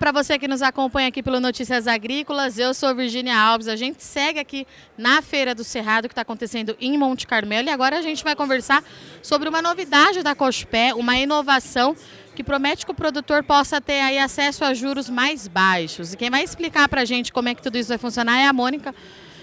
[0.00, 2.58] para você que nos acompanha aqui pelo Notícias Agrícolas.
[2.58, 3.68] Eu sou Virginia Alves.
[3.68, 7.70] A gente segue aqui na Feira do Cerrado que está acontecendo em Monte Carmelo e
[7.70, 8.82] agora a gente vai conversar
[9.22, 11.94] sobre uma novidade da Cospé, uma inovação
[12.34, 16.14] que promete que o produtor possa ter aí acesso a juros mais baixos.
[16.14, 18.46] E quem vai explicar para a gente como é que tudo isso vai funcionar é
[18.46, 18.94] a Mônica.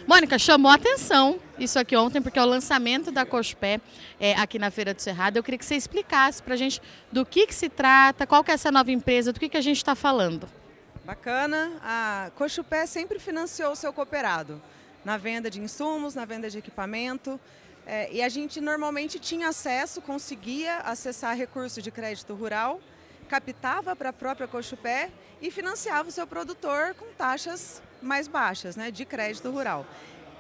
[0.07, 3.81] Mônica, chamou a atenção isso aqui ontem, porque é o lançamento da Cospé
[4.17, 5.35] é, aqui na Feira do Cerrado.
[5.35, 6.81] Eu queria que você explicasse para a gente
[7.11, 9.61] do que, que se trata, qual que é essa nova empresa, do que, que a
[9.61, 10.47] gente está falando.
[11.04, 11.73] Bacana.
[11.83, 14.61] A Cochupé sempre financiou o seu cooperado
[15.04, 17.37] na venda de insumos, na venda de equipamento.
[17.85, 22.79] É, e a gente normalmente tinha acesso, conseguia acessar recursos de crédito rural,
[23.27, 28.89] captava para a própria Cochupé e financiava o seu produtor com taxas mais baixas, né,
[28.89, 29.85] de crédito rural.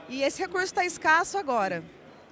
[0.09, 1.83] E esse recurso está escasso agora.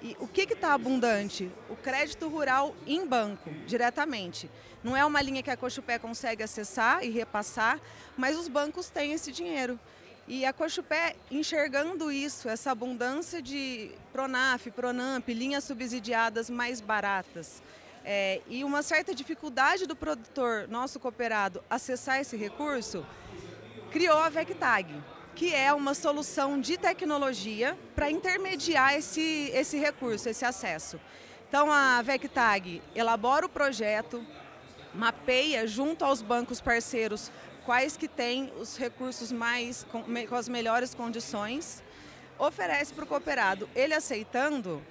[0.02, 1.52] E o que está abundante?
[1.70, 4.50] O crédito rural em banco, diretamente.
[4.84, 7.80] Não é uma linha que a Cochupé consegue acessar e repassar,
[8.16, 9.80] mas os bancos têm esse dinheiro.
[10.28, 17.62] E a Cochupé, enxergando isso, essa abundância de Pronaf, Pronamp, linhas subsidiadas mais baratas,
[18.06, 23.04] é, e uma certa dificuldade do produtor, nosso cooperado, acessar esse recurso,
[23.92, 24.94] criou a VecTag,
[25.34, 31.00] que é uma solução de tecnologia para intermediar esse, esse recurso, esse acesso.
[31.50, 34.24] Então a VecTag elabora o projeto,
[34.94, 37.32] mapeia junto aos bancos parceiros
[37.66, 41.84] quais que têm os recursos mais com, com as melhores condições,
[42.38, 43.68] oferece para o cooperado.
[43.76, 44.82] Ele aceitando,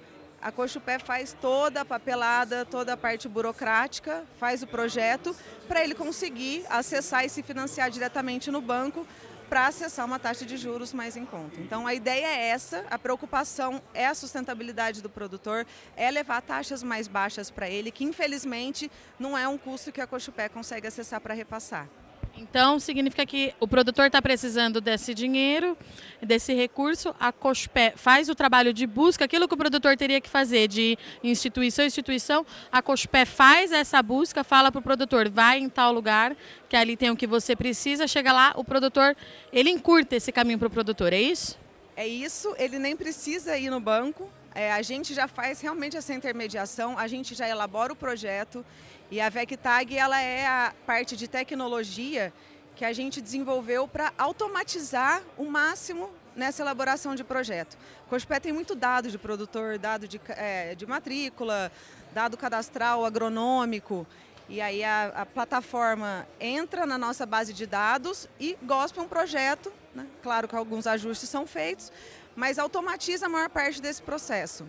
[0.45, 5.35] a Cochupé faz toda a papelada, toda a parte burocrática, faz o projeto
[5.67, 9.07] para ele conseguir acessar e se financiar diretamente no banco
[9.49, 11.59] para acessar uma taxa de juros mais em conta.
[11.59, 15.65] Então a ideia é essa, a preocupação é a sustentabilidade do produtor,
[15.97, 20.05] é levar taxas mais baixas para ele, que infelizmente não é um custo que a
[20.05, 21.89] Cochupé consegue acessar para repassar.
[22.37, 25.77] Então, significa que o produtor está precisando desse dinheiro,
[26.21, 30.29] desse recurso, a COSPE faz o trabalho de busca, aquilo que o produtor teria que
[30.29, 35.59] fazer de instituição em instituição, a COSPE faz essa busca, fala para o produtor, vai
[35.59, 36.35] em tal lugar,
[36.67, 39.15] que ali tem o que você precisa, chega lá, o produtor,
[39.51, 41.57] ele encurta esse caminho para o produtor, é isso?
[41.95, 46.13] É isso, ele nem precisa ir no banco, é, a gente já faz realmente essa
[46.13, 48.65] intermediação, a gente já elabora o projeto
[49.11, 52.33] e a VecTag ela é a parte de tecnologia
[52.73, 57.77] que a gente desenvolveu para automatizar o máximo nessa elaboração de projeto.
[58.05, 61.71] O Cospé tem muito dado de produtor, dado de, é, de matrícula,
[62.13, 64.07] dado cadastral, agronômico.
[64.47, 69.71] E aí a, a, plataforma entra na nossa base de dados e gospe um projeto.
[69.93, 70.05] Né?
[70.21, 71.91] Claro que alguns ajustes são feitos,
[72.35, 74.65] mas automatiza a maior parte desse processo.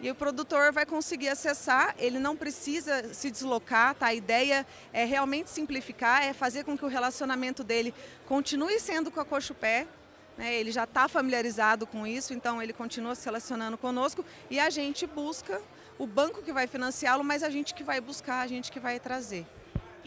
[0.00, 4.06] E o produtor vai conseguir acessar, ele não precisa se deslocar, tá?
[4.06, 7.92] A ideia é realmente simplificar, é fazer com que o relacionamento dele
[8.26, 9.88] continue sendo com a Cochupé,
[10.36, 10.54] né?
[10.54, 15.04] Ele já está familiarizado com isso, então ele continua se relacionando conosco e a gente
[15.04, 15.60] busca
[15.98, 19.00] o banco que vai financiá-lo, mas a gente que vai buscar, a gente que vai
[19.00, 19.44] trazer.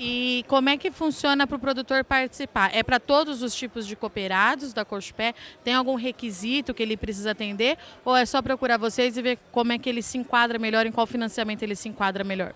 [0.04, 2.76] E como é que funciona para o produtor participar?
[2.76, 5.36] É para todos os tipos de cooperados da Cospé?
[5.64, 7.78] Tem algum requisito que ele precisa atender?
[8.04, 10.92] Ou é só procurar vocês e ver como é que ele se enquadra melhor, em
[10.92, 12.56] qual financiamento ele se enquadra melhor?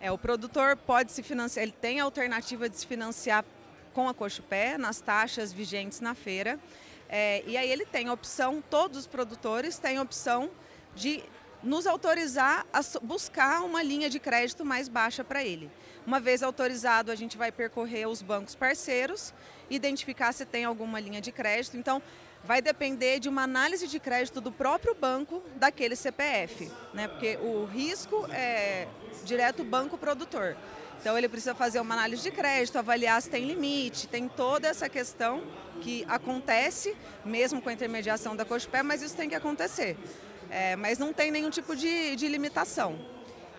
[0.00, 3.44] É, o produtor pode se financiar, ele tem a alternativa de se financiar
[3.92, 6.58] com a Cochupé, nas taxas vigentes na feira.
[7.10, 10.48] É, e aí ele tem opção, todos os produtores têm opção
[10.96, 11.22] de
[11.62, 15.70] nos autorizar a buscar uma linha de crédito mais baixa para ele.
[16.06, 19.32] Uma vez autorizado, a gente vai percorrer os bancos parceiros,
[19.68, 21.76] identificar se tem alguma linha de crédito.
[21.76, 22.02] Então,
[22.42, 27.06] vai depender de uma análise de crédito do próprio banco daquele CPF, né?
[27.08, 28.88] Porque o risco é
[29.24, 30.56] direto banco produtor.
[31.00, 34.86] Então ele precisa fazer uma análise de crédito, avaliar se tem limite, tem toda essa
[34.86, 35.42] questão
[35.80, 36.94] que acontece
[37.24, 39.96] mesmo com a intermediação da Cospé, mas isso tem que acontecer.
[40.50, 42.98] É, mas não tem nenhum tipo de, de limitação.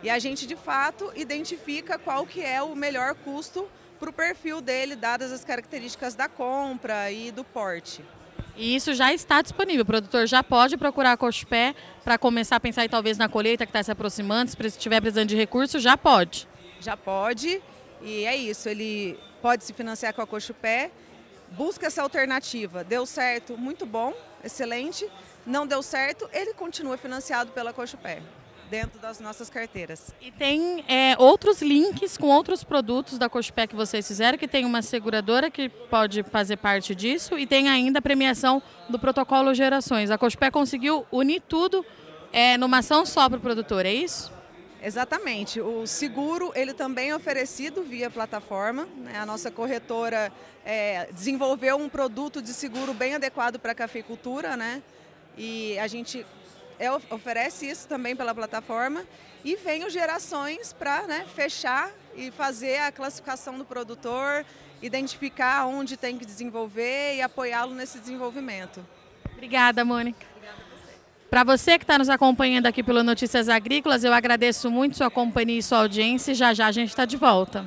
[0.04, 3.68] E a gente, de fato, identifica qual que é o melhor custo
[4.00, 8.04] para o perfil dele, dadas as características da compra e do porte.
[8.58, 9.84] E isso já está disponível.
[9.84, 13.70] O produtor já pode procurar a Cochupé para começar a pensar talvez na colheita que
[13.70, 16.48] está se aproximando, se estiver precisando de recursos, já pode.
[16.80, 17.62] Já pode.
[18.02, 20.90] E é isso, ele pode se financiar com a Cochupé,
[21.52, 22.84] busca essa alternativa.
[22.84, 25.08] Deu certo, muito bom, excelente.
[25.46, 28.22] Não deu certo, ele continua financiado pela Cochupé
[28.72, 30.14] dentro das nossas carteiras.
[30.22, 34.64] E tem é, outros links com outros produtos da Cochupé que vocês fizeram, que tem
[34.64, 40.10] uma seguradora que pode fazer parte disso e tem ainda a premiação do protocolo Gerações.
[40.10, 41.86] A Cochupé conseguiu unir tudo
[42.32, 44.32] é, numa ação só para o produtor, é isso?
[44.82, 45.60] Exatamente.
[45.60, 48.88] O seguro ele também é oferecido via plataforma.
[48.96, 49.18] Né?
[49.18, 50.32] A nossa corretora
[50.66, 54.82] é, desenvolveu um produto de seguro bem adequado para a cafeicultura, né?
[55.38, 56.26] E a gente
[56.80, 59.06] é, oferece isso também pela plataforma
[59.44, 64.46] e vem os gerações para né, fechar e fazer a classificação do produtor,
[64.82, 68.86] identificar onde tem que desenvolver e apoiá-lo nesse desenvolvimento.
[69.34, 70.32] Obrigada, Mônica.
[71.32, 75.60] Para você que está nos acompanhando aqui pelo Notícias Agrícolas, eu agradeço muito sua companhia
[75.60, 76.36] e sua audiência.
[76.36, 77.66] Já já a gente está de volta.